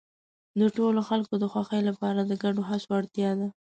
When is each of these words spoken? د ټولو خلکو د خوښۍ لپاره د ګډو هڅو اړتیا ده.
د 0.59 0.61
ټولو 0.75 0.99
خلکو 1.09 1.33
د 1.39 1.45
خوښۍ 1.51 1.81
لپاره 1.89 2.19
د 2.23 2.31
ګډو 2.43 2.61
هڅو 2.69 2.89
اړتیا 2.99 3.31
ده. 3.39 3.47